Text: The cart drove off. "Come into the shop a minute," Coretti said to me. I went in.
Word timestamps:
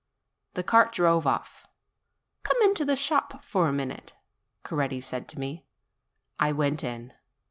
The 0.55 0.63
cart 0.63 0.91
drove 0.93 1.27
off. 1.27 1.67
"Come 2.41 2.59
into 2.63 2.83
the 2.83 2.95
shop 2.95 3.39
a 3.53 3.71
minute," 3.71 4.13
Coretti 4.63 4.99
said 4.99 5.27
to 5.27 5.39
me. 5.39 5.67
I 6.39 6.51
went 6.53 6.83
in. 6.83 7.13